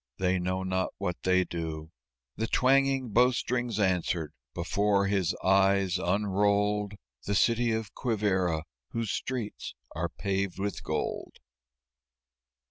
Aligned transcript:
they 0.17 0.39
know 0.39 0.63
not 0.63 0.89
what 0.97 1.15
they 1.21 1.43
do!" 1.43 1.91
The 2.35 2.47
twanging 2.47 3.09
bow 3.09 3.29
strings 3.33 3.79
answered. 3.79 4.33
Before 4.55 5.05
his 5.05 5.35
eyes, 5.43 5.99
unrolled 5.99 6.93
The 7.27 7.35
City 7.35 7.71
of 7.73 7.93
Quivíra 7.93 8.63
whose 8.93 9.11
streets 9.11 9.75
are 9.95 10.09
paved 10.09 10.57
with 10.57 10.81
gold. 10.83 11.37